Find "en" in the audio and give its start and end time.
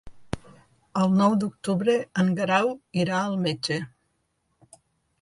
2.23-2.33